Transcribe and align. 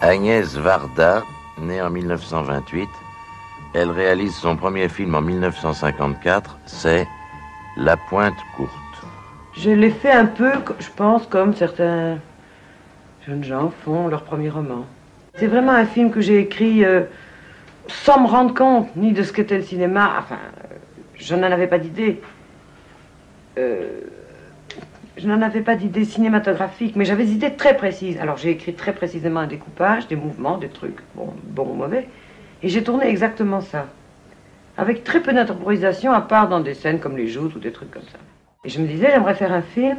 Agnès 0.00 0.56
Varda, 0.56 1.24
née 1.60 1.82
en 1.82 1.90
1928, 1.90 2.88
elle 3.74 3.90
réalise 3.90 4.32
son 4.32 4.56
premier 4.56 4.88
film 4.88 5.16
en 5.16 5.20
1954, 5.20 6.56
c'est 6.66 7.08
La 7.76 7.96
Pointe 7.96 8.36
Courte. 8.56 8.70
Je 9.56 9.70
l'ai 9.70 9.90
fait 9.90 10.12
un 10.12 10.26
peu, 10.26 10.52
je 10.78 10.86
pense, 10.94 11.26
comme 11.26 11.52
certains 11.52 12.20
jeunes 13.26 13.42
gens 13.42 13.72
font 13.84 14.06
leur 14.06 14.22
premier 14.22 14.50
roman. 14.50 14.86
C'est 15.34 15.48
vraiment 15.48 15.72
un 15.72 15.84
film 15.84 16.12
que 16.12 16.20
j'ai 16.20 16.38
écrit 16.38 16.84
euh, 16.84 17.02
sans 17.88 18.20
me 18.20 18.28
rendre 18.28 18.54
compte 18.54 18.94
ni 18.94 19.12
de 19.12 19.24
ce 19.24 19.32
qu'était 19.32 19.58
le 19.58 19.64
cinéma. 19.64 20.12
Enfin, 20.20 20.38
euh, 20.62 20.76
je 21.16 21.34
n'en 21.34 21.50
avais 21.50 21.66
pas 21.66 21.78
d'idée. 21.80 22.20
Euh, 23.58 24.02
je 25.18 25.28
n'en 25.28 25.42
avais 25.42 25.60
pas 25.60 25.74
d'idée 25.74 26.04
cinématographique, 26.04 26.94
mais 26.96 27.04
j'avais 27.04 27.24
des 27.24 27.32
idées 27.32 27.54
très 27.54 27.76
précises. 27.76 28.18
Alors 28.20 28.36
j'ai 28.36 28.50
écrit 28.50 28.74
très 28.74 28.92
précisément 28.92 29.40
un 29.40 29.46
découpage, 29.46 30.06
des 30.06 30.16
mouvements, 30.16 30.58
des 30.58 30.68
trucs, 30.68 30.98
bon, 31.14 31.32
bon 31.42 31.68
ou 31.70 31.74
mauvais. 31.74 32.08
Et 32.62 32.68
j'ai 32.68 32.82
tourné 32.82 33.06
exactement 33.06 33.60
ça. 33.60 33.86
Avec 34.76 35.02
très 35.02 35.20
peu 35.20 35.32
d'improvisation, 35.32 36.12
à 36.12 36.20
part 36.20 36.48
dans 36.48 36.60
des 36.60 36.74
scènes 36.74 37.00
comme 37.00 37.16
les 37.16 37.26
joutes 37.26 37.54
ou 37.56 37.58
des 37.58 37.72
trucs 37.72 37.90
comme 37.90 38.02
ça. 38.02 38.18
Et 38.64 38.68
je 38.68 38.80
me 38.80 38.86
disais, 38.86 39.10
j'aimerais 39.10 39.34
faire 39.34 39.52
un 39.52 39.62
film 39.62 39.98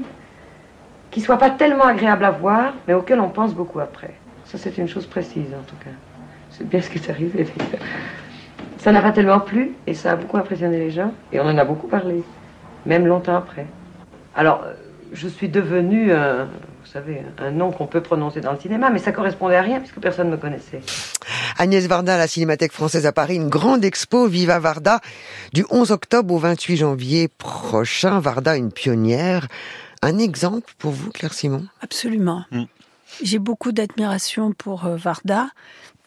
qui 1.11 1.21
soit 1.21 1.37
pas 1.37 1.49
tellement 1.49 1.85
agréable 1.85 2.23
à 2.23 2.31
voir, 2.31 2.73
mais 2.87 2.93
auquel 2.93 3.19
on 3.19 3.29
pense 3.29 3.53
beaucoup 3.53 3.79
après. 3.79 4.13
Ça, 4.45 4.57
c'est 4.57 4.77
une 4.77 4.87
chose 4.87 5.05
précise, 5.05 5.53
en 5.53 5.63
tout 5.63 5.75
cas. 5.83 5.91
C'est 6.49 6.67
bien 6.67 6.81
ce 6.81 6.89
qui 6.89 6.97
est 6.97 7.09
arrivé. 7.09 7.47
Ça 8.77 8.91
n'a 8.91 9.01
pas 9.01 9.11
tellement 9.11 9.39
plu, 9.39 9.71
et 9.85 9.93
ça 9.93 10.11
a 10.11 10.15
beaucoup 10.15 10.37
impressionné 10.37 10.77
les 10.77 10.91
gens, 10.91 11.11
et 11.31 11.39
on 11.39 11.43
en 11.43 11.57
a 11.57 11.65
beaucoup 11.65 11.87
parlé, 11.87 12.23
même 12.85 13.05
longtemps 13.05 13.35
après. 13.35 13.65
Alors, 14.35 14.63
euh, 14.65 14.73
je 15.11 15.27
suis 15.27 15.49
devenu, 15.49 16.11
euh, 16.11 16.45
vous 16.45 16.91
savez, 16.91 17.21
un 17.37 17.51
nom 17.51 17.71
qu'on 17.71 17.87
peut 17.87 18.01
prononcer 18.01 18.41
dans 18.41 18.51
le 18.51 18.59
cinéma, 18.59 18.89
mais 18.89 18.99
ça 18.99 19.11
correspondait 19.11 19.55
à 19.55 19.61
rien 19.61 19.79
puisque 19.79 19.99
personne 19.99 20.27
ne 20.27 20.33
me 20.33 20.37
connaissait. 20.37 20.81
Agnès 21.57 21.85
Varda 21.87 22.15
à 22.15 22.17
la 22.17 22.27
Cinémathèque 22.27 22.71
française 22.71 23.05
à 23.05 23.11
Paris, 23.11 23.35
une 23.35 23.49
grande 23.49 23.83
expo 23.83 24.27
Viva 24.27 24.59
Varda 24.59 24.99
du 25.53 25.65
11 25.69 25.91
octobre 25.91 26.33
au 26.33 26.37
28 26.37 26.77
janvier 26.77 27.27
prochain. 27.27 28.19
Varda, 28.19 28.55
une 28.55 28.71
pionnière. 28.71 29.47
Un 30.01 30.17
exemple 30.17 30.73
pour 30.77 30.91
vous, 30.91 31.11
Claire 31.11 31.33
Simon? 31.33 31.65
Absolument. 31.81 32.45
Mm. 32.51 32.63
J'ai 33.21 33.39
beaucoup 33.39 33.71
d'admiration 33.71 34.53
pour 34.53 34.85
euh, 34.85 34.95
Varda 34.95 35.49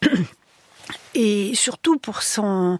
et 1.14 1.52
surtout 1.54 1.98
pour 1.98 2.22
son 2.22 2.78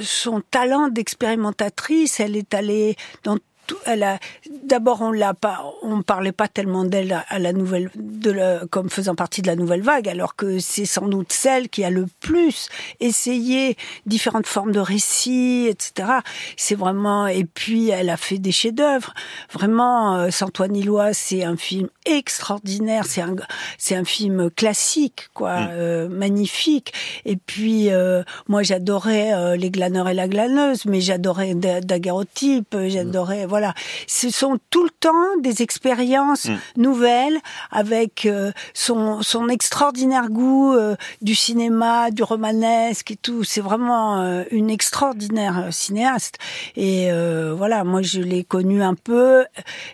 son 0.00 0.40
talent 0.40 0.88
d'expérimentatrice. 0.88 2.20
Elle 2.20 2.36
est 2.36 2.54
allée 2.54 2.96
dans 3.22 3.38
elle 3.86 4.02
a 4.02 4.18
d'abord 4.62 5.02
on 5.02 5.12
l'a 5.12 5.34
pas 5.34 5.64
on 5.82 6.02
parlait 6.02 6.32
pas 6.32 6.48
tellement 6.48 6.84
d'elle 6.84 7.24
à 7.28 7.38
la 7.38 7.52
nouvelle 7.52 7.90
de 7.94 8.64
comme 8.70 8.90
faisant 8.90 9.14
partie 9.14 9.42
de 9.42 9.46
la 9.46 9.56
nouvelle 9.56 9.82
vague 9.82 10.08
alors 10.08 10.36
que 10.36 10.58
c'est 10.58 10.86
sans 10.86 11.08
doute 11.08 11.32
celle 11.32 11.68
qui 11.68 11.84
a 11.84 11.90
le 11.90 12.06
plus 12.20 12.68
essayé 13.00 13.76
différentes 14.06 14.46
formes 14.46 14.72
de 14.72 14.80
récits 14.80 15.66
etc 15.68 16.20
c'est 16.56 16.74
vraiment 16.74 17.26
et 17.26 17.44
puis 17.44 17.90
elle 17.90 18.10
a 18.10 18.16
fait 18.16 18.38
des 18.38 18.52
chefs-d'œuvre. 18.52 19.14
Vraiment 19.52 20.16
euh, 20.16 20.30
Santoine 20.30 20.76
Illois 20.76 21.12
c'est 21.12 21.44
un 21.44 21.56
film 21.56 21.88
extraordinaire 22.04 23.06
c'est 23.06 23.20
un 23.20 23.34
c'est 23.78 23.96
un 23.96 24.04
film 24.04 24.50
classique 24.50 25.28
quoi 25.34 25.60
mm. 25.60 25.68
euh, 25.72 26.08
magnifique. 26.08 26.92
Et 27.24 27.36
puis 27.36 27.90
euh, 27.90 28.22
moi 28.48 28.62
j'adorais 28.62 29.32
euh, 29.34 29.56
les 29.56 29.70
glaneurs 29.70 30.08
et 30.08 30.14
la 30.14 30.28
glaneuse 30.28 30.84
mais 30.86 31.00
j'adorais 31.00 31.54
daguerreotype 31.54 32.76
j'adorais 32.86 33.46
voilà, 33.54 33.72
ce 34.08 34.30
sont 34.30 34.58
tout 34.68 34.82
le 34.82 34.90
temps 34.90 35.36
des 35.40 35.62
expériences 35.62 36.46
mm. 36.46 36.58
nouvelles 36.76 37.38
avec 37.70 38.26
euh, 38.26 38.50
son, 38.72 39.22
son 39.22 39.48
extraordinaire 39.48 40.28
goût 40.28 40.74
euh, 40.74 40.96
du 41.22 41.36
cinéma, 41.36 42.10
du 42.10 42.24
romanesque 42.24 43.12
et 43.12 43.16
tout. 43.16 43.44
C'est 43.44 43.60
vraiment 43.60 44.20
euh, 44.20 44.42
une 44.50 44.70
extraordinaire 44.70 45.68
cinéaste. 45.70 46.38
Et 46.74 47.10
voilà, 47.56 47.84
moi 47.84 48.02
je 48.02 48.20
l'ai 48.20 48.42
connue 48.42 48.82
un 48.82 48.94
peu 48.94 49.44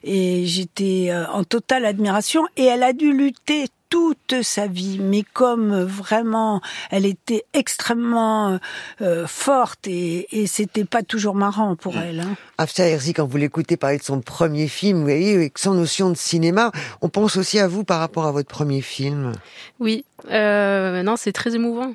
et 0.04 0.46
j'étais 0.46 1.12
en 1.30 1.44
totale 1.44 1.84
admiration. 1.84 2.46
Et 2.56 2.64
elle 2.64 2.82
a 2.82 2.94
dû 2.94 3.12
lutter 3.12 3.66
toute 3.90 4.42
sa 4.42 4.66
vie, 4.66 4.98
mais 5.00 5.24
comme 5.32 5.82
vraiment 5.82 6.62
elle 6.90 7.04
était 7.04 7.44
extrêmement 7.52 8.58
euh, 9.02 9.26
forte 9.26 9.86
et, 9.86 10.40
et 10.40 10.46
c'était 10.46 10.84
pas 10.84 11.02
toujours 11.02 11.34
marrant 11.34 11.76
pour 11.76 11.94
mm. 11.94 12.02
elle. 12.02 12.20
Hein. 12.20 12.36
Afsa 12.56 12.86
Herzi, 12.86 13.12
quand 13.12 13.26
vous 13.26 13.36
l'écoutez 13.36 13.76
parler 13.76 13.98
de 13.98 14.02
son 14.02 14.20
premier 14.20 14.68
film, 14.68 14.98
vous 14.98 15.04
voyez, 15.04 15.34
avec 15.34 15.58
son 15.58 15.74
notion 15.74 16.10
de 16.10 16.16
cinéma, 16.16 16.70
on 17.02 17.08
pense 17.08 17.36
aussi 17.36 17.58
à 17.58 17.68
vous 17.68 17.84
par 17.84 17.98
rapport 18.00 18.26
à 18.26 18.32
votre 18.32 18.48
premier 18.48 18.80
film. 18.80 19.32
Oui, 19.80 20.04
euh, 20.30 21.02
non, 21.02 21.16
c'est 21.16 21.32
très 21.32 21.54
émouvant. 21.54 21.94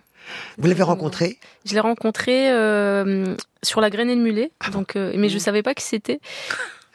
Vous 0.58 0.68
l'avez 0.68 0.84
rencontré? 0.84 1.38
Je 1.66 1.74
l'ai 1.74 1.80
rencontré 1.80 2.52
euh, 2.52 3.36
sur 3.64 3.82
la 3.82 3.90
grainée 3.90 4.16
de 4.16 4.22
mulet, 4.22 4.52
donc, 4.72 4.96
euh, 4.96 5.14
mais 5.16 5.30
je 5.30 5.38
savais 5.38 5.62
pas 5.62 5.74
qui 5.74 5.84
c'était. 5.84 6.20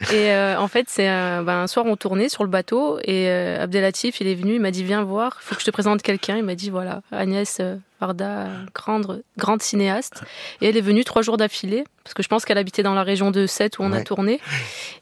Et 0.09 0.31
euh, 0.31 0.59
en 0.59 0.67
fait, 0.67 0.87
c'est 0.89 1.07
un, 1.07 1.43
ben, 1.43 1.61
un, 1.61 1.67
soir 1.67 1.85
on 1.85 1.95
tournait 1.95 2.29
sur 2.29 2.43
le 2.43 2.49
bateau 2.49 2.99
et 3.03 3.29
euh, 3.29 3.61
Abdelatif, 3.63 4.19
il 4.19 4.27
est 4.27 4.35
venu, 4.35 4.55
il 4.55 4.61
m'a 4.61 4.71
dit 4.71 4.83
viens 4.83 5.03
voir, 5.03 5.39
il 5.41 5.45
faut 5.45 5.55
que 5.55 5.61
je 5.61 5.65
te 5.65 5.71
présente 5.71 6.01
quelqu'un. 6.01 6.37
Il 6.37 6.43
m'a 6.43 6.55
dit 6.55 6.69
voilà, 6.69 7.01
Agnès 7.11 7.57
euh, 7.59 7.75
Varda, 7.99 8.47
grande, 8.73 9.23
grande 9.37 9.61
cinéaste. 9.61 10.23
Et 10.61 10.69
elle 10.69 10.77
est 10.77 10.81
venue 10.81 11.03
trois 11.03 11.21
jours 11.21 11.37
d'affilée 11.37 11.83
parce 12.03 12.13
que 12.13 12.23
je 12.23 12.27
pense 12.27 12.45
qu'elle 12.45 12.57
habitait 12.57 12.83
dans 12.83 12.95
la 12.95 13.03
région 13.03 13.31
de 13.31 13.45
Sète 13.45 13.77
où 13.77 13.83
on 13.83 13.91
a 13.91 14.01
tourné 14.03 14.39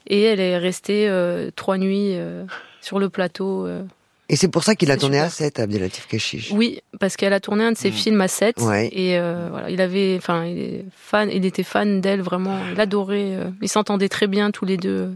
et 0.06 0.22
elle 0.22 0.40
est 0.40 0.58
restée 0.58 1.08
euh, 1.08 1.50
trois 1.56 1.78
nuits 1.78 2.16
sur 2.80 2.98
le 2.98 3.08
plateau. 3.08 3.66
Et 4.30 4.36
c'est 4.36 4.48
pour 4.48 4.62
ça 4.62 4.76
qu'il 4.76 4.92
a 4.92 4.96
tourné 4.96 5.18
à 5.18 5.28
7, 5.28 5.58
Abdelatif 5.58 6.06
Keshish. 6.06 6.52
Oui, 6.52 6.80
parce 7.00 7.16
qu'elle 7.16 7.32
a 7.32 7.40
tourné 7.40 7.64
un 7.64 7.72
de 7.72 7.76
ses 7.76 7.90
mm. 7.90 7.94
films 7.94 8.20
à 8.20 8.28
7. 8.28 8.58
Et 8.92 9.18
euh, 9.18 9.48
voilà, 9.50 9.70
il 9.70 9.80
avait, 9.80 10.14
enfin, 10.16 10.44
il, 10.46 10.58
est 10.58 10.84
fan, 10.96 11.28
il 11.32 11.44
était 11.44 11.64
fan 11.64 12.00
d'elle 12.00 12.22
vraiment. 12.22 12.56
Il 12.72 12.80
adorait. 12.80 13.34
Euh, 13.34 13.50
ils 13.60 13.68
s'entendaient 13.68 14.08
très 14.08 14.28
bien 14.28 14.52
tous 14.52 14.64
les 14.64 14.76
deux. 14.76 15.10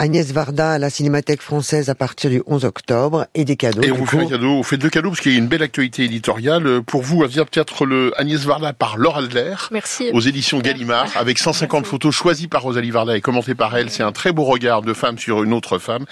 Agnès 0.00 0.32
Varda 0.32 0.70
à 0.70 0.78
la 0.78 0.88
Cinémathèque 0.88 1.42
française 1.42 1.90
à 1.90 1.94
partir 1.94 2.30
du 2.30 2.42
11 2.46 2.64
octobre 2.64 3.26
et 3.34 3.44
des 3.44 3.56
cadeaux. 3.56 3.82
Et 3.82 3.92
on 3.92 3.96
vous 3.96 4.06
fait 4.06 4.20
un 4.20 4.24
cadeau, 4.24 4.52
on 4.52 4.62
fait 4.62 4.78
deux 4.78 4.88
cadeaux 4.88 5.10
parce 5.10 5.20
qu'il 5.20 5.32
y 5.32 5.34
a 5.34 5.38
une 5.38 5.46
belle 5.46 5.62
actualité 5.62 6.04
éditoriale. 6.04 6.80
Pour 6.86 7.02
vous, 7.02 7.22
vient 7.26 7.44
peut-être 7.44 7.84
le 7.84 8.10
Agnès 8.18 8.40
Varda 8.40 8.72
par 8.72 8.96
Laure 8.96 9.18
Adler. 9.18 9.56
Merci. 9.70 10.08
Aux 10.14 10.20
éditions 10.20 10.60
Gallimard 10.60 11.10
avec 11.16 11.38
150 11.38 11.86
photos 11.86 12.14
choisies 12.14 12.48
par 12.48 12.62
Rosalie 12.62 12.90
Varda 12.90 13.14
et 13.14 13.20
commentées 13.20 13.54
par 13.54 13.76
elle. 13.76 13.90
C'est 13.90 14.02
un 14.02 14.10
très 14.10 14.32
beau 14.32 14.44
regard 14.44 14.80
de 14.80 14.94
femme 14.94 15.18
sur 15.18 15.42
une 15.42 15.52
autre 15.52 15.78
femme. 15.78 16.06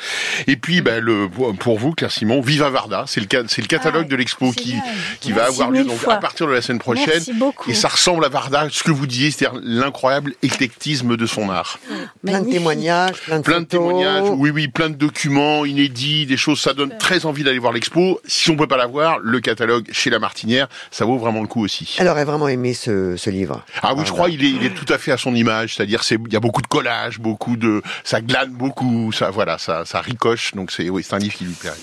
Et 0.47 0.57
puis, 0.57 0.83
ben, 0.83 1.03
le, 1.03 1.27
pour 1.59 1.79
vous, 1.79 1.93
Claire 1.93 2.13
Simon, 2.13 2.43
Viva 2.43 2.69
Varda. 2.69 3.05
C'est 3.07 3.23
le, 3.23 3.47
c'est 3.49 3.63
le 3.63 3.69
catalogue 3.69 4.05
ah, 4.09 4.11
de 4.11 4.17
l'expo 4.17 4.53
qui, 4.53 4.75
qui 5.21 5.33
va 5.33 5.47
avoir 5.47 5.71
lieu 5.71 5.85
donc, 5.85 5.97
à 6.11 6.17
partir 6.17 6.47
de 6.47 6.53
la 6.53 6.61
semaine 6.61 6.79
prochaine. 6.79 7.07
Merci 7.07 7.33
beaucoup. 7.33 7.71
Et 7.71 7.75
ça 7.75 7.89
ressemble 7.89 8.23
à 8.27 8.29
Varda, 8.29 8.69
ce 8.71 8.83
que 8.83 8.91
vous 8.91 9.07
disiez, 9.07 9.31
c'est-à-dire 9.31 9.59
l'incroyable 9.65 10.35
éclectisme 10.43 11.17
de 11.17 11.25
son 11.25 11.49
art. 11.49 11.81
Plein 12.23 12.43
de 12.43 12.51
témoignages, 12.51 13.23
plein 13.23 13.39
de, 13.39 13.45
plein 13.45 13.61
de 13.63 13.78
témoignages. 13.79 14.29
Oui, 14.37 14.51
oui, 14.51 14.69
plein 14.69 14.91
de 14.91 14.95
documents 14.95 15.65
inédits, 15.65 16.27
des 16.27 16.37
choses, 16.37 16.61
ça 16.61 16.75
donne 16.75 16.97
très 16.99 17.27
envie 17.27 17.45
d'aller 17.45 17.59
voir 17.59 17.73
l'expo. 17.73 18.21
Si 18.27 18.51
on 18.51 18.57
peut 18.57 18.67
pas 18.67 18.77
la 18.77 18.87
voir, 18.87 19.19
le 19.23 19.41
catalogue 19.41 19.89
chez 19.93 20.11
La 20.11 20.19
Martinière, 20.19 20.69
ça 20.91 21.05
vaut 21.05 21.19
vraiment 21.19 21.41
le 21.41 21.49
coup 21.49 21.63
aussi. 21.65 21.97
Elle 21.99 22.09
aurait 22.09 22.25
vraiment 22.25 22.49
aimé 22.49 22.75
ce, 22.75 23.17
ce 23.17 23.31
livre. 23.31 23.65
Ah 23.83 23.95
oui, 23.95 24.03
je 24.07 24.13
crois 24.13 24.29
il 24.29 24.45
est, 24.45 24.51
il 24.51 24.65
est 24.65 24.75
tout 24.75 24.93
à 24.93 24.99
fait 24.99 25.13
à 25.13 25.17
son 25.17 25.35
image, 25.35 25.77
c'est-à-dire 25.77 26.03
c'est 26.03 26.19
il 26.27 26.33
y 26.33 26.37
a 26.37 26.41
beaucoup 26.41 26.63
de 26.63 26.67
collages, 26.67 27.19
beaucoup 27.19 27.57
de 27.57 27.83
ça 28.05 28.21
glane 28.21 28.51
beaucoup, 28.51 29.13
ça 29.13 29.31
voilà, 29.31 29.59
ça 29.59 29.85
ça 29.85 30.01
ricoche, 30.01 30.55
donc 30.55 30.71
c'est 30.71 30.91
oui, 30.91 31.05
c'est 31.07 31.15
un 31.15 31.19
livre 31.19 31.35
qui 31.35 31.45
lui 31.45 31.55
plairait. 31.55 31.77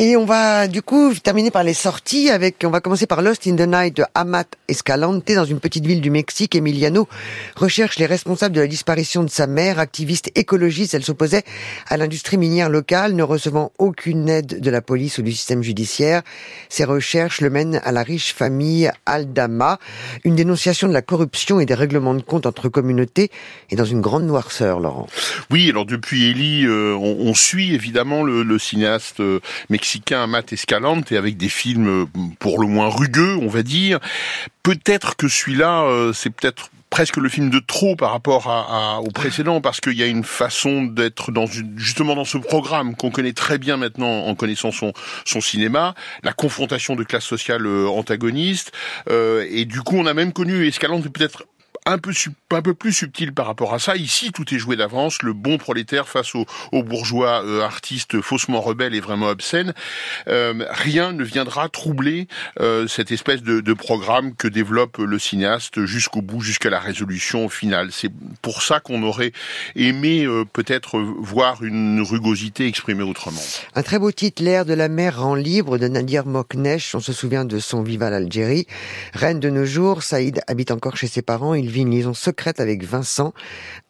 Et 0.00 0.16
on 0.16 0.26
va 0.26 0.68
du 0.68 0.80
coup 0.80 1.12
terminer 1.12 1.50
par 1.50 1.64
les 1.64 1.74
sorties 1.74 2.30
avec, 2.30 2.62
on 2.64 2.70
va 2.70 2.80
commencer 2.80 3.08
par 3.08 3.20
Lost 3.20 3.48
in 3.48 3.56
the 3.56 3.66
Night 3.66 3.96
de 3.96 4.04
Amat 4.14 4.44
Escalante 4.68 5.26
dans 5.26 5.44
une 5.44 5.58
petite 5.58 5.86
ville 5.86 6.00
du 6.00 6.12
Mexique. 6.12 6.54
Emiliano 6.54 7.08
recherche 7.56 7.98
les 7.98 8.06
responsables 8.06 8.54
de 8.54 8.60
la 8.60 8.68
disparition 8.68 9.24
de 9.24 9.28
sa 9.28 9.48
mère, 9.48 9.80
activiste 9.80 10.30
écologiste. 10.36 10.94
Elle 10.94 11.02
s'opposait 11.02 11.42
à 11.88 11.96
l'industrie 11.96 12.36
minière 12.36 12.68
locale, 12.68 13.14
ne 13.14 13.24
recevant 13.24 13.72
aucune 13.78 14.28
aide 14.28 14.60
de 14.60 14.70
la 14.70 14.82
police 14.82 15.18
ou 15.18 15.22
du 15.22 15.32
système 15.32 15.64
judiciaire. 15.64 16.22
Ses 16.68 16.84
recherches 16.84 17.40
le 17.40 17.50
mènent 17.50 17.80
à 17.82 17.90
la 17.90 18.04
riche 18.04 18.32
famille 18.32 18.92
Aldama, 19.04 19.80
une 20.22 20.36
dénonciation 20.36 20.86
de 20.86 20.92
la 20.92 21.02
corruption 21.02 21.58
et 21.58 21.66
des 21.66 21.74
règlements 21.74 22.14
de 22.14 22.22
compte 22.22 22.46
entre 22.46 22.68
communautés 22.68 23.32
et 23.70 23.74
dans 23.74 23.84
une 23.84 24.00
grande 24.00 24.26
noirceur, 24.26 24.78
Laurent. 24.78 25.08
Oui, 25.50 25.68
alors 25.68 25.86
depuis 25.86 26.30
Ellie, 26.30 26.66
euh, 26.66 26.94
on, 26.94 27.34
suit 27.34 27.74
évidemment 27.74 28.22
le, 28.22 28.58
cinéaste 28.60 29.18
euh, 29.18 29.40
mexicain 29.70 29.87
mexicain 29.88 30.26
Matt 30.26 30.52
Escalante 30.52 31.12
et 31.12 31.16
avec 31.16 31.38
des 31.38 31.48
films 31.48 32.02
euh, 32.02 32.06
pour 32.40 32.60
le 32.60 32.66
moins 32.66 32.88
rugueux, 32.88 33.38
on 33.40 33.48
va 33.48 33.62
dire. 33.62 34.00
Peut-être 34.62 35.16
que 35.16 35.28
celui-là, 35.28 35.84
euh, 35.84 36.12
c'est 36.12 36.28
peut-être 36.28 36.70
presque 36.90 37.16
le 37.16 37.30
film 37.30 37.48
de 37.48 37.58
trop 37.58 37.96
par 37.96 38.10
rapport 38.10 38.50
à, 38.50 39.00
au 39.00 39.10
précédent 39.10 39.62
parce 39.62 39.80
qu'il 39.80 39.94
y 39.94 40.02
a 40.02 40.06
une 40.06 40.24
façon 40.24 40.84
d'être 40.84 41.32
dans 41.32 41.46
justement 41.76 42.14
dans 42.14 42.26
ce 42.26 42.36
programme 42.36 42.96
qu'on 42.96 43.10
connaît 43.10 43.32
très 43.32 43.56
bien 43.56 43.78
maintenant 43.78 44.26
en 44.26 44.34
connaissant 44.34 44.70
son 44.72 45.40
cinéma, 45.40 45.94
la 46.22 46.32
confrontation 46.32 46.96
de 46.96 47.04
classes 47.04 47.24
sociales 47.26 47.66
euh, 47.66 47.88
antagonistes 47.88 48.72
et 49.10 49.66
du 49.66 49.80
coup 49.82 49.96
on 49.96 50.06
a 50.06 50.14
même 50.14 50.32
connu 50.32 50.66
Escalante 50.66 51.06
peut-être 51.08 51.44
un 51.88 51.98
peu, 52.62 52.74
plus 52.74 52.92
subtil 52.92 53.32
par 53.32 53.46
rapport 53.46 53.72
à 53.72 53.78
ça. 53.78 53.96
Ici, 53.96 54.30
tout 54.32 54.54
est 54.54 54.58
joué 54.58 54.76
d'avance. 54.76 55.22
Le 55.22 55.32
bon 55.32 55.58
prolétaire 55.58 56.08
face 56.08 56.34
aux, 56.34 56.46
bourgeois 56.82 57.42
euh, 57.44 57.62
artistes 57.62 58.20
faussement 58.20 58.60
rebelles 58.60 58.94
et 58.94 59.00
vraiment 59.00 59.28
obscènes. 59.28 59.72
Euh, 60.28 60.66
rien 60.70 61.12
ne 61.12 61.24
viendra 61.24 61.68
troubler 61.68 62.28
euh, 62.60 62.86
cette 62.86 63.10
espèce 63.10 63.42
de, 63.42 63.60
de, 63.60 63.72
programme 63.72 64.34
que 64.34 64.48
développe 64.48 64.98
le 64.98 65.18
cinéaste 65.18 65.84
jusqu'au 65.86 66.20
bout, 66.20 66.40
jusqu'à 66.40 66.68
la 66.68 66.80
résolution 66.80 67.48
finale. 67.48 67.88
C'est 67.92 68.12
pour 68.42 68.62
ça 68.62 68.80
qu'on 68.80 69.02
aurait 69.02 69.32
aimé 69.76 70.26
peut-être 70.52 70.98
voir 70.98 71.62
une 71.62 72.02
rugosité 72.02 72.66
exprimée 72.66 73.02
autrement. 73.02 73.40
Un 73.74 73.82
très 73.82 73.98
beau 73.98 74.10
titre, 74.12 74.42
L'air 74.42 74.64
de 74.64 74.74
la 74.74 74.88
mer 74.88 75.20
rend 75.20 75.34
libre 75.34 75.78
de 75.78 75.88
Nadir 75.88 76.26
Moknesh. 76.26 76.94
On 76.94 77.00
se 77.00 77.12
souvient 77.12 77.44
de 77.44 77.58
son 77.58 77.82
Viva 77.82 78.10
l'Algérie. 78.10 78.66
Reine 79.14 79.40
de 79.40 79.50
nos 79.50 79.64
jours, 79.64 80.02
Saïd 80.02 80.40
habite 80.46 80.70
encore 80.70 80.96
chez 80.96 81.06
ses 81.06 81.22
parents. 81.22 81.54
Il 81.54 81.70
vit 81.70 81.77
une 81.80 81.90
liaison 81.90 82.14
secrète 82.14 82.60
avec 82.60 82.84
Vincent. 82.84 83.32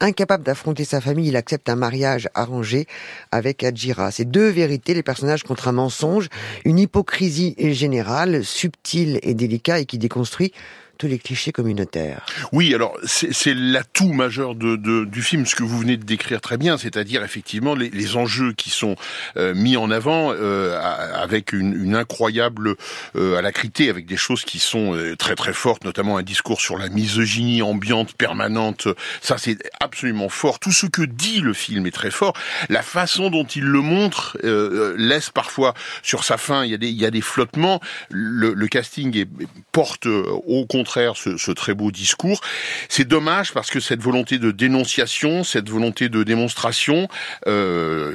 Incapable 0.00 0.44
d'affronter 0.44 0.85
sa 0.85 1.00
famille, 1.00 1.29
il 1.29 1.37
accepte 1.37 1.69
un 1.69 1.76
mariage 1.76 2.29
arrangé 2.35 2.87
avec 3.31 3.64
Adjira. 3.64 4.11
Ces 4.11 4.25
deux 4.25 4.49
vérités, 4.49 4.94
les 4.94 5.02
personnages 5.02 5.43
contre 5.43 5.69
un 5.69 5.73
mensonge, 5.73 6.29
une 6.64 6.79
hypocrisie 6.79 7.55
générale, 7.58 8.44
subtile 8.44 9.19
et 9.23 9.35
délicat 9.35 9.81
et 9.81 9.87
qui 9.87 9.99
déconstruit 9.99 10.52
tous 10.99 11.06
les 11.06 11.19
clichés 11.19 11.53
communautaires. 11.53 12.27
Oui, 12.53 12.75
alors 12.75 12.99
c'est 13.05 13.55
l'atout 13.55 14.12
majeur 14.12 14.56
de, 14.56 14.75
de, 14.75 15.05
du 15.05 15.23
film, 15.23 15.47
ce 15.47 15.55
que 15.55 15.62
vous 15.62 15.79
venez 15.79 15.97
de 15.97 16.05
décrire 16.05 16.41
très 16.41 16.59
bien, 16.59 16.77
c'est-à-dire 16.77 17.23
effectivement 17.23 17.77
les, 17.77 17.89
les, 17.89 18.17
enjeux 18.17 18.53
qui 18.53 18.71
sont 18.71 18.97
euh, 19.37 19.55
mis 19.55 19.77
en 19.77 19.91
avant 19.93 20.33
euh, 20.33 20.79
avec 21.15 21.53
une, 21.53 21.73
une 21.73 21.95
incroyable 21.95 22.75
euh, 23.15 23.37
alacrité, 23.37 23.91
avec 23.91 24.06
des 24.06 24.17
choses 24.17 24.45
qui 24.45 24.59
sont 24.59 24.95
euh, 24.95 25.15
très 25.15 25.37
très 25.37 25.53
fortes, 25.53 25.85
notamment 25.85 26.17
un 26.17 26.23
discours 26.23 26.61
sur 26.61 26.77
la 26.77 26.89
misogynie 26.89 27.62
ambiante 27.62 28.15
permanente. 28.15 28.89
Ça, 29.21 29.39
c'est 29.39 29.59
absolument 29.79 30.29
fort. 30.29 30.59
Tout 30.59 30.73
ce 30.73 30.87
que 30.87 31.03
dit 31.03 31.41
le 31.41 31.53
film 31.53 31.87
est 31.87 31.93
très 31.93 32.11
fort. 32.11 32.33
La 32.69 32.83
façon 32.83 33.31
dont 33.31 33.44
il 33.44 33.65
le 33.65 33.81
montre 33.81 34.37
euh, 34.43 34.97
laisse 34.99 35.31
parfois 35.31 35.75
sur 36.03 36.25
sa 36.25 36.39
fin, 36.39 36.65
il 36.65 36.73
y 36.73 36.75
a 36.75 36.79
des, 36.79 36.89
il 36.89 37.01
y 37.01 37.06
a 37.06 37.12
des 37.12 37.21
flottements. 37.21 37.81
Le, 38.11 38.53
le 38.53 38.67
casting 38.67 39.17
est, 39.17 39.29
porte 39.71 40.06
au 40.06 40.67
contraire 40.67 40.88
ce, 40.88 41.50
très 41.52 41.75
beau 41.75 41.90
discours. 41.90 42.40
C'est 42.88 43.06
dommage 43.06 43.52
parce 43.52 43.70
que 43.70 43.81
cette 43.81 44.02
volonté 44.02 44.38
de 44.38 44.50
dénonciation, 44.50 45.44
cette 45.44 45.69
volonté 45.69 46.08
de 46.08 46.23
démonstration 46.23 47.08
euh, 47.46 48.14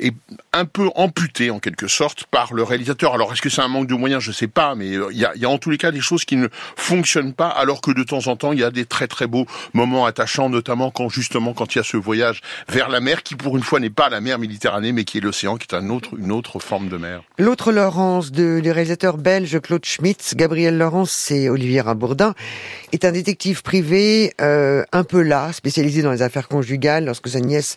est 0.00 0.14
un 0.52 0.64
peu 0.64 0.90
amputée 0.94 1.50
en 1.50 1.58
quelque 1.58 1.88
sorte 1.88 2.24
par 2.24 2.52
le 2.54 2.62
réalisateur. 2.62 3.14
Alors 3.14 3.32
est-ce 3.32 3.42
que 3.42 3.50
c'est 3.50 3.62
un 3.62 3.68
manque 3.68 3.86
de 3.86 3.94
moyens? 3.94 4.22
Je 4.22 4.30
ne 4.30 4.34
sais 4.34 4.48
pas, 4.48 4.74
mais 4.74 4.88
il 4.88 5.18
y 5.18 5.44
a, 5.44 5.48
en 5.48 5.58
tous 5.58 5.70
les 5.70 5.78
cas 5.78 5.90
des 5.90 6.00
choses 6.00 6.24
qui 6.24 6.36
ne 6.36 6.48
fonctionnent 6.76 7.34
pas, 7.34 7.48
alors 7.48 7.80
que 7.80 7.90
de 7.90 8.02
temps 8.02 8.26
en 8.26 8.36
temps 8.36 8.52
il 8.52 8.60
y 8.60 8.64
a 8.64 8.70
des 8.70 8.86
très 8.86 9.08
très 9.08 9.26
beaux 9.26 9.46
moments 9.72 10.06
attachants, 10.06 10.48
notamment 10.48 10.90
quand 10.90 11.08
justement 11.08 11.52
quand 11.54 11.74
il 11.74 11.78
y 11.78 11.80
a 11.80 11.84
ce 11.84 11.96
voyage 11.96 12.40
vers 12.68 12.88
la 12.88 13.00
mer 13.00 13.22
qui 13.22 13.34
pour 13.34 13.56
une 13.56 13.62
fois 13.62 13.80
n'est 13.80 13.90
pas 13.90 14.08
la 14.08 14.20
mer 14.20 14.38
Méditerranée, 14.38 14.92
mais 14.92 15.04
qui 15.04 15.18
est 15.18 15.20
l'océan, 15.20 15.56
qui 15.56 15.66
est 15.70 15.78
une 15.78 16.32
autre 16.32 16.58
forme 16.58 16.88
de 16.88 16.96
mer. 16.96 17.22
L'autre 17.38 17.72
Laurence 17.72 18.32
de, 18.32 18.60
des 18.60 18.72
réalisateurs 18.72 19.18
belges 19.18 19.60
Claude 19.60 19.84
Schmitz, 19.84 20.34
Gabriel 20.34 20.78
Laurence, 20.78 21.10
c'est 21.10 21.48
Olivier 21.48 21.71
Olivier 21.72 21.94
Bourdin, 21.94 22.34
est 22.92 23.04
un 23.06 23.12
détective 23.12 23.62
privé 23.62 24.34
euh, 24.40 24.84
un 24.92 25.04
peu 25.04 25.22
là, 25.22 25.52
spécialisé 25.52 26.02
dans 26.02 26.12
les 26.12 26.20
affaires 26.20 26.48
conjugales. 26.48 27.06
Lorsque 27.06 27.28
sa 27.28 27.40
nièce 27.40 27.76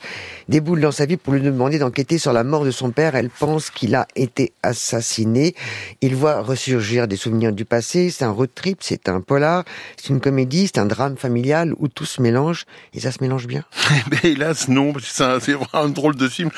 déboule 0.49 0.81
dans 0.81 0.91
sa 0.91 1.05
vie 1.05 1.15
pour 1.15 1.33
lui 1.33 1.41
demander 1.41 1.79
d'enquêter 1.79 2.17
sur 2.17 2.33
la 2.33 2.43
mort 2.43 2.65
de 2.65 2.71
son 2.71 2.91
père, 2.91 3.15
elle 3.15 3.29
pense 3.29 3.69
qu'il 3.69 3.95
a 3.95 4.07
été 4.15 4.51
assassiné. 4.63 5.55
Il 6.01 6.15
voit 6.15 6.41
ressurgir 6.41 7.07
des 7.07 7.15
souvenirs 7.15 7.53
du 7.53 7.63
passé. 7.63 8.09
C'est 8.09 8.25
un 8.25 8.31
road 8.31 8.49
trip, 8.53 8.79
c'est 8.81 9.07
un 9.07 9.21
polar, 9.21 9.63
c'est 9.95 10.09
une 10.09 10.19
comédie, 10.19 10.67
c'est 10.67 10.79
un 10.79 10.85
drame 10.85 11.15
familial 11.15 11.73
où 11.77 11.87
tout 11.87 12.05
se 12.05 12.21
mélange 12.21 12.65
et 12.93 12.99
ça 12.99 13.11
se 13.11 13.23
mélange 13.23 13.47
bien. 13.47 13.63
Mais 14.11 14.31
hélas 14.31 14.67
non, 14.67 14.93
c'est 15.01 15.53
vraiment 15.53 15.67
un 15.73 15.89
drôle 15.89 16.15
de 16.15 16.27
film 16.27 16.49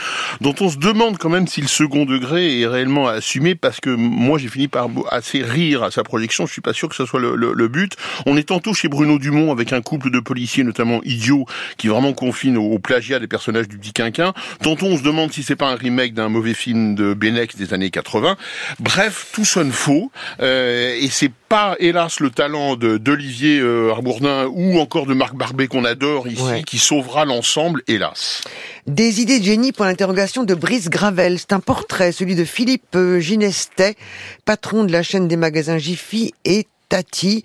dont 0.41 0.55
on 0.59 0.69
se 0.69 0.77
demande 0.77 1.17
quand 1.19 1.29
même 1.29 1.47
si 1.47 1.61
le 1.61 1.67
second 1.67 2.05
degré 2.05 2.61
est 2.61 2.67
réellement 2.67 3.07
assumé 3.07 3.53
parce 3.53 3.79
que 3.79 3.91
moi 3.91 4.39
j'ai 4.39 4.47
fini 4.47 4.67
par 4.67 4.87
assez 5.11 5.43
rire 5.43 5.83
à 5.83 5.91
sa 5.91 6.03
projection. 6.03 6.47
Je 6.47 6.53
suis 6.53 6.61
pas 6.61 6.73
sûr 6.73 6.89
que 6.89 6.95
ce 6.95 7.05
soit 7.05 7.19
le, 7.19 7.26
le, 7.35 7.67
but. 7.67 7.93
On 8.25 8.37
est 8.37 8.47
tantôt 8.47 8.73
chez 8.73 8.87
Bruno 8.87 9.19
Dumont 9.19 9.51
avec 9.51 9.73
un 9.73 9.81
couple 9.81 10.09
de 10.11 10.19
policiers, 10.19 10.63
notamment 10.63 11.01
idiots, 11.03 11.45
qui 11.77 11.87
vraiment 11.87 12.13
confine 12.13 12.57
au, 12.57 12.79
plagiat 12.79 13.19
des 13.19 13.27
personnages 13.27 13.67
du 13.67 13.77
dit 13.77 13.93
quinquin. 13.93 14.33
Tantôt 14.61 14.85
on 14.85 14.97
se 14.97 15.03
demande 15.03 15.31
si 15.31 15.43
c'est 15.43 15.55
pas 15.55 15.69
un 15.69 15.75
remake 15.75 16.13
d'un 16.13 16.29
mauvais 16.29 16.53
film 16.53 16.95
de 16.95 17.13
Benex 17.13 17.55
des 17.55 17.73
années 17.73 17.89
80. 17.89 18.37
Bref, 18.79 19.27
tout 19.33 19.45
sonne 19.45 19.71
faux. 19.71 20.11
Euh, 20.39 20.95
et 20.99 21.09
c'est 21.09 21.31
pas, 21.49 21.75
hélas, 21.79 22.19
le 22.19 22.29
talent 22.29 22.75
d'Olivier 22.75 23.59
euh, 23.59 23.91
Arbourdin 23.91 24.47
ou 24.51 24.79
encore 24.79 25.05
de 25.05 25.13
Marc 25.13 25.35
Barbet 25.35 25.67
qu'on 25.67 25.85
adore 25.85 26.27
ici 26.27 26.63
qui 26.65 26.77
sauvera 26.77 27.25
l'ensemble, 27.25 27.81
hélas. 27.87 28.43
Des 28.85 29.21
idées 29.21 29.39
de 29.39 29.43
génie 29.43 29.71
pour 29.71 29.85
l'interrogation 29.85 30.43
de 30.43 30.53
Brice 30.55 30.89
Gravel. 30.89 31.39
C'est 31.39 31.53
un 31.53 31.59
portrait, 31.59 32.11
celui 32.11 32.35
de 32.35 32.45
Philippe 32.45 32.95
euh, 32.95 33.19
Ginestet, 33.19 33.95
patron 34.45 34.83
de 34.83 34.91
la 34.91 35.03
chaîne 35.03 35.27
des 35.27 35.37
magasins 35.37 35.77
Jiffy 35.77 36.33
et 36.45 36.67
Tati 36.87 37.43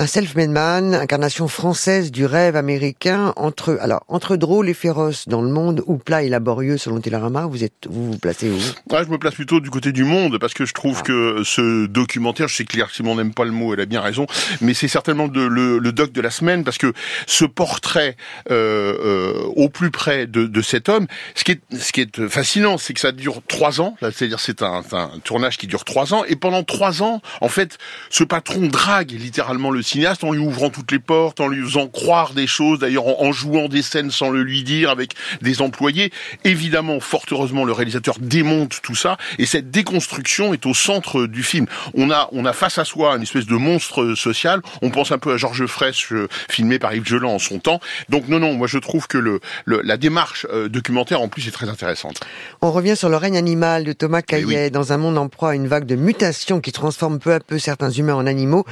un 0.00 0.06
self-made 0.06 0.50
man, 0.50 0.94
incarnation 0.94 1.48
française 1.48 2.12
du 2.12 2.24
rêve 2.24 2.54
américain, 2.54 3.32
entre 3.34 3.76
alors 3.80 4.04
entre 4.06 4.36
drôle 4.36 4.68
et 4.68 4.74
féroce 4.74 5.26
dans 5.26 5.42
le 5.42 5.48
monde 5.48 5.82
ou 5.86 5.96
plat 5.96 6.22
et 6.22 6.28
laborieux 6.28 6.78
selon 6.78 7.00
Télérama, 7.00 7.46
vous 7.46 7.64
êtes 7.64 7.88
vous 7.90 8.12
vous 8.12 8.18
placez 8.18 8.48
où? 8.48 8.58
Ah, 8.92 9.02
Je 9.02 9.10
me 9.10 9.18
place 9.18 9.34
plutôt 9.34 9.58
du 9.58 9.70
côté 9.70 9.90
du 9.90 10.04
monde 10.04 10.38
parce 10.38 10.54
que 10.54 10.64
je 10.64 10.72
trouve 10.72 10.98
ah. 11.00 11.02
que 11.02 11.42
ce 11.42 11.86
documentaire, 11.86 12.46
je 12.46 12.54
sais 12.54 12.64
que 12.64 12.74
Claire 12.74 12.90
Simon 12.90 13.16
n'aime 13.16 13.34
pas 13.34 13.44
le 13.44 13.50
mot, 13.50 13.74
elle 13.74 13.80
a 13.80 13.86
bien 13.86 14.00
raison, 14.00 14.26
mais 14.60 14.72
c'est 14.72 14.86
certainement 14.86 15.26
de, 15.26 15.40
le, 15.40 15.78
le, 15.80 15.92
doc 15.92 16.12
de 16.12 16.20
la 16.20 16.30
semaine 16.30 16.62
parce 16.62 16.78
que 16.78 16.92
ce 17.26 17.44
portrait 17.44 18.16
euh, 18.52 18.94
euh, 19.04 19.42
au 19.56 19.68
plus 19.68 19.90
près 19.90 20.28
de, 20.28 20.46
de, 20.46 20.62
cet 20.62 20.88
homme, 20.88 21.08
ce 21.34 21.42
qui 21.42 21.52
est 21.52 21.60
ce 21.76 21.90
qui 21.90 22.02
est 22.02 22.28
fascinant, 22.28 22.78
c'est 22.78 22.94
que 22.94 23.00
ça 23.00 23.10
dure 23.10 23.42
trois 23.48 23.80
ans, 23.80 23.96
c'est-à-dire 24.00 24.38
c'est 24.38 24.62
un, 24.62 24.84
un 24.92 25.10
tournage 25.24 25.58
qui 25.58 25.66
dure 25.66 25.84
trois 25.84 26.14
ans 26.14 26.22
et 26.24 26.36
pendant 26.36 26.62
trois 26.62 27.02
ans, 27.02 27.20
en 27.40 27.48
fait, 27.48 27.78
ce 28.10 28.22
patron 28.22 28.68
drague 28.68 29.10
littéralement 29.10 29.72
le 29.72 29.82
cinéaste 29.88 30.22
en 30.24 30.32
lui 30.32 30.38
ouvrant 30.38 30.70
toutes 30.70 30.92
les 30.92 30.98
portes, 30.98 31.40
en 31.40 31.48
lui 31.48 31.62
faisant 31.62 31.88
croire 31.88 32.34
des 32.34 32.46
choses, 32.46 32.78
d'ailleurs 32.78 33.06
en, 33.06 33.32
jouant 33.32 33.68
des 33.68 33.82
scènes 33.82 34.10
sans 34.10 34.30
le 34.30 34.42
lui 34.42 34.62
dire 34.62 34.90
avec 34.90 35.12
des 35.42 35.62
employés. 35.62 36.12
Évidemment, 36.44 37.00
fort 37.00 37.24
heureusement, 37.30 37.64
le 37.64 37.72
réalisateur 37.72 38.16
démonte 38.20 38.80
tout 38.82 38.94
ça 38.94 39.16
et 39.38 39.46
cette 39.46 39.70
déconstruction 39.70 40.52
est 40.52 40.66
au 40.66 40.74
centre 40.74 41.26
du 41.26 41.42
film. 41.42 41.66
On 41.94 42.10
a, 42.10 42.28
on 42.32 42.44
a 42.44 42.52
face 42.52 42.78
à 42.78 42.84
soi 42.84 43.16
une 43.16 43.22
espèce 43.22 43.46
de 43.46 43.56
monstre 43.56 44.14
social. 44.14 44.60
On 44.82 44.90
pense 44.90 45.10
un 45.12 45.18
peu 45.18 45.32
à 45.32 45.36
Georges 45.36 45.66
Frêche, 45.66 46.12
euh, 46.12 46.28
filmé 46.48 46.78
par 46.78 46.94
Yves 46.94 47.06
Geland 47.06 47.34
en 47.34 47.38
son 47.38 47.58
temps. 47.58 47.80
Donc 48.08 48.28
non, 48.28 48.38
non, 48.38 48.54
moi 48.54 48.66
je 48.66 48.78
trouve 48.78 49.06
que 49.06 49.18
le, 49.18 49.40
la 49.66 49.96
démarche 49.96 50.46
euh, 50.52 50.68
documentaire 50.68 51.20
en 51.20 51.28
plus 51.28 51.48
est 51.48 51.52
très 51.52 51.68
intéressante. 51.68 52.20
On 52.60 52.70
revient 52.70 52.96
sur 52.96 53.08
le 53.08 53.16
règne 53.16 53.36
animal 53.36 53.84
de 53.84 53.92
Thomas 53.92 54.20
eh 54.20 54.22
Caillet. 54.22 54.70
Dans 54.70 54.92
un 54.92 54.98
monde 54.98 55.18
en 55.18 55.28
proie 55.28 55.50
à 55.50 55.54
une 55.54 55.66
vague 55.66 55.86
de 55.86 55.96
mutations 55.96 56.60
qui 56.60 56.72
transforme 56.72 57.18
peu 57.18 57.32
à 57.32 57.40
peu 57.40 57.58
certains 57.58 57.90
humains 57.90 58.14
en 58.14 58.26
animaux, 58.26 58.64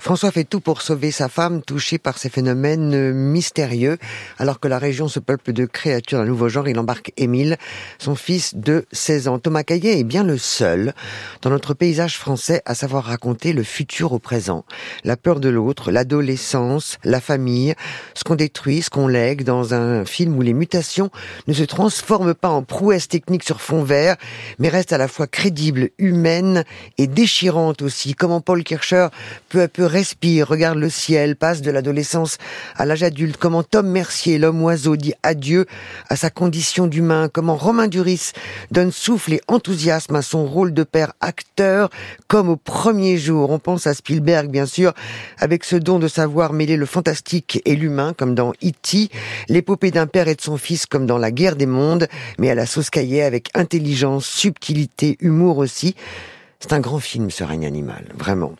François 0.00 0.30
fait 0.30 0.44
tout 0.44 0.60
pour 0.64 0.80
sauver 0.80 1.10
sa 1.10 1.28
femme 1.28 1.62
touchée 1.62 1.98
par 1.98 2.18
ces 2.18 2.30
phénomènes 2.30 3.12
mystérieux. 3.12 3.98
Alors 4.38 4.58
que 4.58 4.66
la 4.66 4.78
région 4.78 5.08
se 5.08 5.20
peuple 5.20 5.52
de 5.52 5.66
créatures 5.66 6.18
d'un 6.18 6.24
nouveau 6.24 6.48
genre, 6.48 6.66
il 6.68 6.78
embarque 6.78 7.12
Émile, 7.18 7.58
son 7.98 8.14
fils 8.14 8.56
de 8.56 8.86
16 8.90 9.28
ans. 9.28 9.38
Thomas 9.38 9.62
Caillet 9.62 10.00
est 10.00 10.04
bien 10.04 10.24
le 10.24 10.38
seul 10.38 10.94
dans 11.42 11.50
notre 11.50 11.74
paysage 11.74 12.18
français 12.18 12.62
à 12.64 12.74
savoir 12.74 13.04
raconter 13.04 13.52
le 13.52 13.62
futur 13.62 14.12
au 14.12 14.18
présent. 14.18 14.64
La 15.04 15.16
peur 15.16 15.38
de 15.38 15.50
l'autre, 15.50 15.90
l'adolescence, 15.90 16.98
la 17.04 17.20
famille, 17.20 17.74
ce 18.14 18.24
qu'on 18.24 18.34
détruit, 18.34 18.80
ce 18.80 18.90
qu'on 18.90 19.06
lègue 19.06 19.44
dans 19.44 19.74
un 19.74 20.06
film 20.06 20.36
où 20.36 20.40
les 20.40 20.54
mutations 20.54 21.10
ne 21.46 21.52
se 21.52 21.64
transforment 21.64 22.34
pas 22.34 22.48
en 22.48 22.62
prouesses 22.62 23.08
techniques 23.08 23.44
sur 23.44 23.60
fond 23.60 23.82
vert, 23.82 24.16
mais 24.58 24.70
restent 24.70 24.94
à 24.94 24.98
la 24.98 25.08
fois 25.08 25.26
crédibles, 25.26 25.90
humaines 25.98 26.64
et 26.96 27.06
déchirantes 27.06 27.82
aussi. 27.82 28.14
Comment 28.14 28.40
Paul 28.40 28.64
Kircher 28.64 29.08
peu 29.50 29.60
à 29.60 29.68
peu 29.68 29.84
respire, 29.84 30.53
regarde 30.54 30.78
le 30.78 30.88
ciel, 30.88 31.34
passe 31.34 31.62
de 31.62 31.72
l'adolescence 31.72 32.38
à 32.76 32.86
l'âge 32.86 33.02
adulte, 33.02 33.36
comment 33.36 33.64
Tom 33.64 33.88
Mercier, 33.88 34.38
l'homme 34.38 34.62
oiseau, 34.62 34.94
dit 34.94 35.12
adieu 35.24 35.66
à 36.08 36.14
sa 36.14 36.30
condition 36.30 36.86
d'humain, 36.86 37.28
comment 37.28 37.56
Romain 37.56 37.88
Duris 37.88 38.30
donne 38.70 38.92
souffle 38.92 39.32
et 39.32 39.40
enthousiasme 39.48 40.14
à 40.14 40.22
son 40.22 40.46
rôle 40.46 40.72
de 40.72 40.84
père 40.84 41.12
acteur, 41.20 41.90
comme 42.28 42.48
au 42.48 42.56
premier 42.56 43.18
jour. 43.18 43.50
On 43.50 43.58
pense 43.58 43.88
à 43.88 43.94
Spielberg, 43.94 44.48
bien 44.48 44.64
sûr, 44.64 44.92
avec 45.38 45.64
ce 45.64 45.74
don 45.74 45.98
de 45.98 46.06
savoir 46.06 46.52
mêler 46.52 46.76
le 46.76 46.86
fantastique 46.86 47.60
et 47.64 47.74
l'humain, 47.74 48.14
comme 48.16 48.36
dans 48.36 48.52
E.T., 48.64 49.08
l'épopée 49.48 49.90
d'un 49.90 50.06
père 50.06 50.28
et 50.28 50.36
de 50.36 50.40
son 50.40 50.56
fils, 50.56 50.86
comme 50.86 51.04
dans 51.04 51.18
La 51.18 51.32
guerre 51.32 51.56
des 51.56 51.66
mondes, 51.66 52.06
mais 52.38 52.48
à 52.48 52.54
la 52.54 52.66
sauce 52.66 52.90
caillée 52.90 53.24
avec 53.24 53.50
intelligence, 53.54 54.24
subtilité, 54.24 55.16
humour 55.18 55.58
aussi. 55.58 55.96
C'est 56.66 56.72
un 56.72 56.80
grand 56.80 56.98
film, 56.98 57.30
ce 57.30 57.44
règne 57.44 57.66
animal, 57.66 58.06
vraiment. 58.14 58.54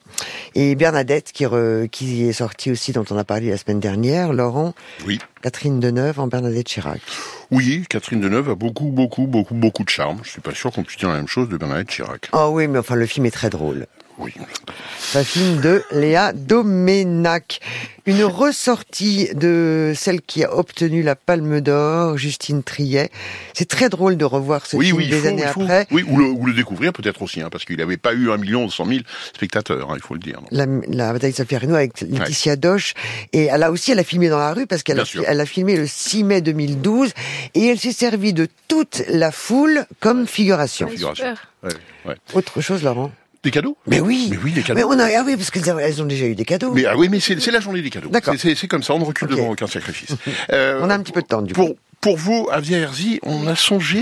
Et 0.55 0.75
Bernadette, 0.75 1.33
qui, 1.33 1.47
qui 1.91 2.25
est 2.25 2.35
sortie 2.35 2.71
aussi, 2.71 2.93
dont 2.93 3.07
on 3.11 3.17
a 3.17 3.25
parlé 3.25 3.49
la 3.49 3.57
semaine 3.57 3.81
dernière, 3.81 4.35
Laurent. 4.35 4.75
Oui. 5.07 5.19
Catherine 5.41 5.81
Deneuve 5.81 6.21
en 6.21 6.27
Bernadette 6.27 6.67
Chirac. 6.67 7.01
Oui, 7.51 7.87
Catherine 7.89 8.21
Deneuve 8.21 8.51
a 8.51 8.55
beaucoup, 8.57 8.91
beaucoup, 8.91 9.27
beaucoup, 9.27 9.55
beaucoup 9.55 9.85
de 9.85 9.89
charme. 9.89 10.19
Je 10.23 10.29
suis 10.29 10.43
pas 10.43 10.55
sûr 10.55 10.71
qu'on 10.71 10.83
puisse 10.83 10.99
dire 10.99 11.09
la 11.09 11.15
même 11.15 11.29
chose 11.29 11.49
de 11.49 11.57
Bernadette 11.57 11.89
Chirac. 11.89 12.29
Ah 12.33 12.51
oui, 12.51 12.69
mais 12.69 12.79
enfin, 12.79 12.95
le 12.95 13.07
film 13.07 13.25
est 13.25 13.31
très 13.31 13.49
drôle. 13.49 13.87
Oui. 14.19 14.33
C'est 14.99 15.19
un 15.19 15.25
film 15.25 15.61
de 15.61 15.83
Léa 15.91 16.33
Doménac. 16.33 17.61
Une 18.07 18.25
ressortie 18.25 19.29
de 19.35 19.93
celle 19.97 20.21
qui 20.21 20.45
a 20.45 20.55
obtenu 20.55 21.03
la 21.03 21.17
Palme 21.17 21.61
d'Or, 21.61 22.19
Justine 22.19 22.63
Triet. 22.63 23.11
C'est 23.55 23.69
très 23.69 23.89
drôle 23.89 24.17
de 24.17 24.25
revoir 24.25 24.67
ce 24.67 24.77
Oui, 24.77 24.87
film 24.87 24.99
oui, 24.99 25.09
des 25.09 25.21
faut, 25.21 25.29
années 25.29 25.45
après. 25.45 25.87
Oui, 25.91 26.05
ou 26.07 26.19
le, 26.19 26.27
ou 26.27 26.45
le 26.47 26.53
découvrir 26.53 26.93
peut-être 26.93 27.23
aussi, 27.23 27.41
hein, 27.41 27.49
parce 27.51 27.65
qu'il 27.65 27.79
n'avait 27.79 27.97
pas 27.97 28.13
eu 28.13 28.31
un 28.31 28.37
million 28.37 28.69
cent 28.69 28.85
mille 28.85 29.05
spectateurs, 29.35 29.91
hein, 29.91 29.95
il 29.97 30.03
faut 30.03 30.15
le 30.15 30.21
dire. 30.21 30.41
La, 30.51 30.67
la 30.89 31.13
bataille 31.13 31.33
de 31.33 31.37
Saint-Pierre 31.37 31.65
avec 31.73 32.01
Laetitia 32.03 32.57
Doche. 32.57 32.95
Et 33.33 33.45
elle 33.45 33.63
a 33.63 33.71
aussi, 33.71 33.93
elle 33.93 33.99
a 33.99 34.05
filmé 34.05 34.29
dans 34.29 34.39
la 34.39 34.53
rue 34.53 34.67
parce 34.67 34.83
qu'elle 34.83 35.01
a, 35.01 35.05
elle 35.27 35.47
filmé 35.47 35.77
le 35.77 35.87
6 35.87 36.25
mai 36.25 36.41
2012 36.43 37.13
et 37.55 37.67
elle 37.69 37.79
s'est 37.79 37.93
servie 37.93 38.33
de 38.33 38.49
toute 38.69 39.03
la 39.09 39.33
foule 39.33 39.87
comme 40.01 40.27
figuration. 40.27 40.89
Ouais. 40.89 41.35
Ouais, 41.65 41.71
ouais. 42.07 42.17
Autre 42.35 42.61
chose, 42.61 42.83
Laurent? 42.83 43.11
Des 43.45 43.51
cadeaux 43.51 43.77
Mais 43.87 44.01
oui 44.01 44.29
Mais 44.31 44.39
oui, 44.43 44.53
des 44.53 44.63
cadeaux. 44.63 44.79
Mais 44.79 44.85
on 44.85 44.99
a, 44.99 45.07
ah 45.19 45.23
oui, 45.25 45.37
parce 45.37 45.51
qu'elles 45.51 46.03
ont 46.03 46.07
déjà 46.07 46.25
eu 46.25 46.35
des 46.35 46.47
cadeaux. 46.47 46.73
Mais 46.73 46.87
ah 46.87 46.97
oui, 46.97 47.09
mais 47.11 47.21
c'est 47.21 47.51
la 47.51 47.61
journée 47.61 47.83
des 47.83 47.91
cadeaux. 47.91 48.09
D'accord. 48.09 48.35
C'est- 48.39 48.67
comme 48.67 48.83
ça, 48.83 48.95
on 48.95 48.99
ne 48.99 49.05
recule 49.05 49.29
devant 49.29 49.51
aucun 49.51 49.67
sacrifice. 49.67 50.17
Euh, 50.53 50.81
On 50.83 50.91
a 50.91 50.95
un 50.95 51.01
petit 51.01 51.13
peu 51.13 51.23
de 51.23 51.27
temps, 51.27 51.43
du 51.43 51.53
coup. 51.53 51.75
Pour 52.01 52.17
vous, 52.17 52.49
à 52.53 52.61
Vierzy, 52.61 53.19
on 53.23 53.47
a 53.47 53.57
songé 53.57 54.01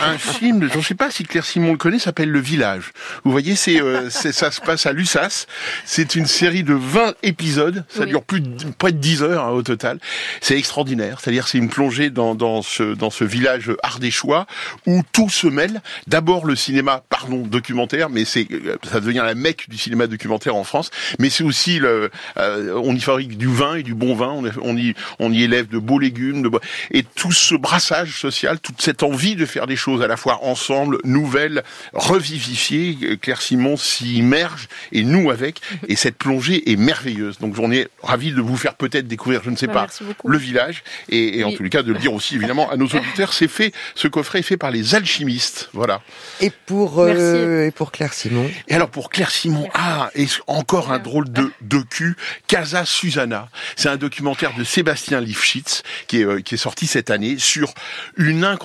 à 0.00 0.10
un 0.10 0.18
film, 0.18 0.68
je 0.72 0.78
ne 0.78 0.82
sais 0.82 0.94
pas 0.94 1.10
si 1.10 1.24
Claire 1.24 1.44
Simon 1.44 1.72
le 1.72 1.78
connaît, 1.78 1.98
s'appelle 1.98 2.30
Le 2.30 2.40
Village. 2.40 2.92
Vous 3.24 3.30
voyez, 3.30 3.56
c'est 3.56 3.80
euh, 3.80 4.10
c'est- 4.10 4.32
ça 4.32 4.50
se 4.50 4.60
passe 4.60 4.86
à 4.86 4.92
Lussas. 4.92 5.46
C'est 5.84 6.14
une 6.14 6.26
série 6.26 6.62
de 6.64 6.74
20 6.74 7.14
épisodes. 7.22 7.84
Ça 7.88 8.00
Oui. 8.02 8.06
dure 8.08 8.22
plus 8.22 8.40
de, 8.40 8.64
près 8.76 8.92
de 8.92 8.98
10 8.98 9.22
heures 9.22 9.44
hein, 9.44 9.50
au 9.50 9.62
total. 9.62 9.98
C'est 10.40 10.56
extraordinaire. 10.58 11.18
C'est-à-dire, 11.20 11.46
c'est 11.48 11.58
une 11.58 11.68
plongée 11.68 12.10
dans, 12.10 12.34
dans 12.34 12.62
ce 12.62 12.94
dans 12.94 13.10
ce 13.10 13.24
village 13.24 13.70
ardéchois 13.82 14.46
où 14.86 15.02
tout 15.12 15.28
se 15.28 15.46
mêle. 15.46 15.80
D'abord 16.06 16.46
le 16.46 16.56
cinéma, 16.56 17.02
pardon, 17.08 17.38
documentaire, 17.46 18.08
mais 18.10 18.24
c'est 18.24 18.46
euh, 18.52 18.76
ça 18.90 19.00
devient 19.00 19.22
la 19.24 19.34
mecque 19.34 19.68
du 19.68 19.78
cinéma 19.78 20.06
documentaire 20.06 20.54
en 20.56 20.64
France. 20.64 20.90
Mais 21.18 21.30
c'est 21.30 21.44
aussi 21.44 21.78
le, 21.78 22.10
euh, 22.38 22.80
on 22.82 22.94
y 22.94 23.00
fabrique 23.00 23.36
du 23.38 23.46
vin 23.48 23.76
et 23.76 23.82
du 23.82 23.94
bon 23.94 24.14
vin. 24.14 24.28
On, 24.30 24.44
on 24.62 24.76
y 24.76 24.94
on 25.18 25.32
y 25.32 25.42
élève 25.42 25.68
de 25.68 25.78
beaux 25.78 25.98
légumes, 25.98 26.42
de 26.42 26.48
beaux- 26.48 26.60
et 26.90 27.02
tout 27.02 27.32
ce 27.38 27.54
brassage 27.54 28.18
social, 28.18 28.58
toute 28.60 28.80
cette 28.80 29.02
envie 29.02 29.36
de 29.36 29.46
faire 29.46 29.66
des 29.66 29.76
choses 29.76 30.02
à 30.02 30.06
la 30.06 30.16
fois 30.16 30.44
ensemble, 30.44 30.98
nouvelles, 31.04 31.62
revivifiées. 31.92 33.18
Claire 33.20 33.40
Simon 33.42 33.76
s'y 33.76 34.16
immerge 34.18 34.68
et 34.92 35.02
nous 35.02 35.30
avec. 35.30 35.60
Et 35.88 35.96
cette 35.96 36.16
plongée 36.16 36.70
est 36.70 36.76
merveilleuse. 36.76 37.38
Donc 37.38 37.58
on 37.58 37.70
est 37.72 37.88
ravis 38.02 38.32
de 38.32 38.40
vous 38.40 38.56
faire 38.56 38.74
peut-être 38.74 39.06
découvrir, 39.08 39.42
je 39.44 39.50
ne 39.50 39.56
sais 39.56 39.66
Bah, 39.66 39.72
pas, 39.74 39.80
merci 39.82 40.04
beaucoup. 40.04 40.28
le 40.28 40.38
village. 40.38 40.82
Et, 41.08 41.38
et 41.40 41.44
en 41.44 41.48
Oui. 41.48 41.58
les 41.60 41.70
cas, 41.70 41.82
de 41.82 41.92
le 41.92 41.98
dire 41.98 42.12
aussi 42.14 42.36
évidemment 42.36 42.70
à 42.70 42.76
nos 42.76 42.86
auditeurs, 42.94 43.32
c'est 43.32 43.48
fait, 43.48 43.72
ce 43.94 44.08
coffret 44.08 44.40
est 44.40 44.42
fait 44.42 44.56
par 44.56 44.70
les 44.70 44.94
alchimistes. 44.94 45.70
Voilà. 45.72 46.00
Et 46.40 46.50
pour, 46.50 47.00
euh, 47.00 47.66
et 47.66 47.70
pour 47.70 47.92
Claire 47.92 48.12
Simon. 48.14 48.50
Et 48.68 48.74
alors 48.74 48.90
pour 48.90 49.10
Claire 49.10 49.30
Simon, 49.30 49.68
ah, 49.74 50.10
et 50.14 50.26
encore 50.46 50.92
un 50.92 50.98
drôle 50.98 51.30
de, 51.32 51.50
de 51.60 51.78
cul, 51.78 52.16
Casa 52.46 52.84
Susanna. 52.84 53.48
C'est 53.76 53.88
un 53.88 53.96
documentaire 53.96 54.52
de 54.56 54.64
Sébastien 54.64 55.20
Lifshitz 55.20 55.82
qui 56.06 56.20
est, 56.20 56.24
euh, 56.24 56.40
qui 56.40 56.54
est 56.54 56.58
sorti 56.58 56.86
cette 56.86 57.10
année 57.10 57.23
sur 57.38 57.74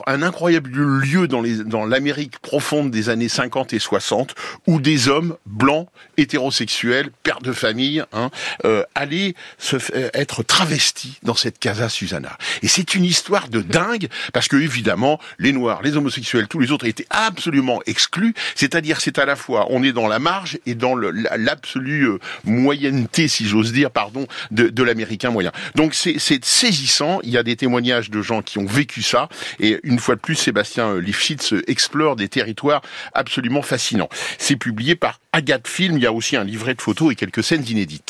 un 0.08 0.22
incroyable 0.22 0.72
lieu 0.72 1.28
dans 1.28 1.86
l'Amérique 1.86 2.40
profonde 2.40 2.92
des 2.92 3.10
années 3.10 3.30
50 3.30 3.74
et 3.74 3.80
60 3.80 4.36
où 4.68 4.80
des 4.80 5.08
hommes 5.08 5.38
blancs, 5.46 5.88
hétérosexuels, 6.18 7.10
pères 7.24 7.42
de 7.42 7.52
famille, 7.52 8.04
hein, 8.14 8.30
euh, 8.66 8.84
allaient 8.96 9.36
se 9.58 9.78
euh, 9.96 10.10
être 10.14 10.44
travestis 10.44 11.20
dans 11.24 11.36
cette 11.36 11.60
Casa 11.60 11.90
Susanna. 11.90 12.38
Et 12.62 12.68
c'est 12.68 12.96
une 12.96 13.06
histoire 13.06 13.50
de 13.50 13.62
dingue 13.62 14.08
parce 14.34 14.48
que 14.48 14.58
évidemment 14.58 15.20
les 15.38 15.54
noirs, 15.54 15.82
les 15.82 15.96
homosexuels, 15.96 16.48
tous 16.48 16.60
les 16.60 16.72
autres 16.72 16.86
étaient 16.86 17.08
absolument 17.10 17.82
exclus. 17.86 18.34
C'est-à-dire 18.56 19.00
c'est 19.02 19.20
à 19.20 19.26
la 19.26 19.36
fois 19.36 19.68
on 19.70 19.84
est 19.84 19.94
dans 19.94 20.08
la 20.08 20.20
marge 20.20 20.58
et 20.66 20.76
dans 20.76 20.96
l'absolue 20.96 22.08
euh, 22.08 22.20
moyenneté, 22.44 23.28
si 23.28 23.48
j'ose 23.48 23.72
dire, 23.72 23.92
pardon, 23.92 24.28
de, 24.52 24.70
de 24.70 24.84
l'américain 24.84 25.30
moyen. 25.30 25.52
Donc 25.76 25.94
c'est 25.94 26.20
saisissant. 26.44 27.20
Il 27.24 27.30
y 27.30 27.38
a 27.38 27.44
des 27.44 27.56
témoignages 27.56 28.10
de 28.10 28.22
gens 28.22 28.42
qui 28.42 28.49
ont 28.58 28.66
vécu 28.66 29.02
ça. 29.02 29.30
Et 29.60 29.80
une 29.84 30.00
fois 30.00 30.16
de 30.16 30.22
plus, 30.22 30.36
Sébastien 30.36 30.90
euh, 30.90 31.02
Lifshitz 31.02 31.54
euh, 31.54 31.70
explore 31.70 32.16
des 32.16 32.30
territoires 32.30 32.82
absolument 33.14 33.62
fascinants. 33.62 34.10
C'est 34.38 34.56
publié 34.56 34.96
par 34.96 35.20
Agathe 35.34 35.68
Film. 35.68 35.98
Il 35.98 36.04
y 36.04 36.08
a 36.08 36.14
aussi 36.14 36.36
un 36.36 36.44
livret 36.44 36.74
de 36.74 36.82
photos 36.82 37.12
et 37.12 37.16
quelques 37.16 37.44
scènes 37.44 37.66
inédites. 37.68 38.06